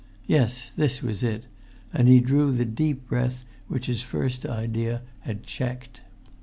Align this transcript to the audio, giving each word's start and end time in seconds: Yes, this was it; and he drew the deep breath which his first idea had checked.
Yes, 0.25 0.71
this 0.75 1.03
was 1.03 1.21
it; 1.21 1.45
and 1.93 2.07
he 2.07 2.19
drew 2.19 2.51
the 2.51 2.65
deep 2.65 3.07
breath 3.07 3.43
which 3.67 3.85
his 3.85 4.01
first 4.01 4.47
idea 4.47 5.03
had 5.19 5.43
checked. 5.43 6.01